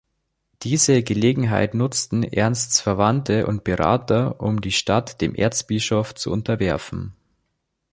[0.63, 7.13] Diese Gelegenheit nutzten Ernsts Verwandte und Berater, um die Stadt dem Erzbischof zu unterwerfen.